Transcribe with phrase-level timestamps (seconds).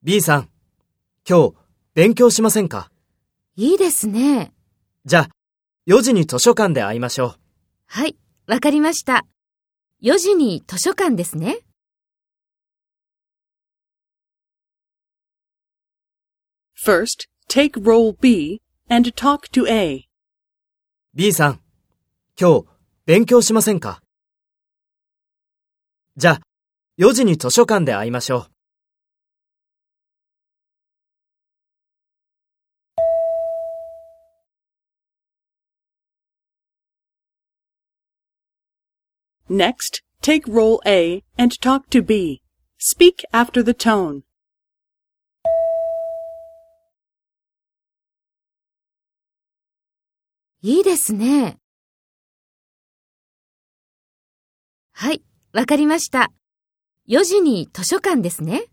[0.00, 0.50] B さん、
[1.28, 1.54] 今日
[1.92, 2.88] 勉強しませんか？
[3.56, 4.52] いいですね。
[5.04, 5.28] じゃあ、
[5.88, 7.34] 4時に図書館で会いましょう。
[7.86, 8.16] はい、
[8.46, 9.26] わかりました。
[10.04, 11.58] 4時に図書館ですね。
[16.80, 20.04] First, take role B and talk to A.
[21.12, 21.60] B さん、
[22.40, 22.66] 今日
[23.04, 24.00] 勉強しませんか？
[26.16, 26.40] じゃあ、
[26.98, 28.48] 4時に図書館で会いましょ
[39.48, 39.54] う。
[39.54, 42.42] Next, take role A and talk to B.
[42.78, 44.22] Speak after the tone.
[50.62, 51.58] いいですね。
[54.92, 56.32] はい、わかりました。
[57.08, 58.64] 4時に図書館ですね。